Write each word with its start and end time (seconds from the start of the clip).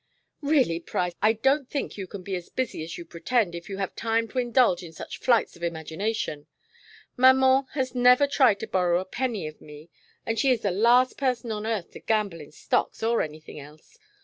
"Really, 0.41 0.79
Price, 0.79 1.13
I 1.21 1.33
don't 1.33 1.69
think 1.69 1.95
you 1.95 2.07
can 2.07 2.23
be 2.23 2.35
as 2.35 2.49
busy 2.49 2.81
as 2.83 2.97
you 2.97 3.05
pretend 3.05 3.53
if 3.53 3.69
you 3.69 3.77
have 3.77 3.95
time 3.95 4.27
to 4.29 4.39
indulge 4.39 4.81
in 4.81 4.93
such 4.93 5.19
flights 5.19 5.55
of 5.55 5.61
imagination. 5.61 6.47
Maman 7.17 7.67
has 7.75 7.93
never 7.93 8.25
tried 8.25 8.59
to 8.61 8.67
borrow 8.67 8.99
a 8.99 9.05
penny 9.05 9.45
of 9.47 9.61
me, 9.61 9.91
and 10.25 10.39
she 10.39 10.49
is 10.49 10.61
the 10.61 10.71
last 10.71 11.19
person 11.19 11.51
on 11.51 11.67
earth 11.67 11.91
to 11.91 11.99
gamble 11.99 12.41
in 12.41 12.51
stocks 12.51 13.03
or 13.03 13.21
any 13.21 13.39
thing 13.39 13.59
else. 13.59 13.99